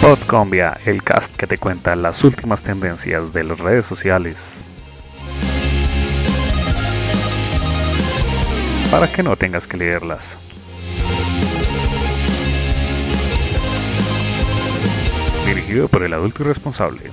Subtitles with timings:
[0.00, 4.36] Podcombia, el cast que te cuenta las últimas tendencias de las redes sociales.
[8.90, 10.22] Para que no tengas que leerlas.
[15.44, 17.10] Dirigido por el adulto irresponsable.